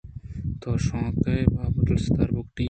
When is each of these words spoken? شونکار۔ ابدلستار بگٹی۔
شونکار۔ 0.85 1.39
ابدلستار 1.65 2.29
بگٹی۔ 2.35 2.59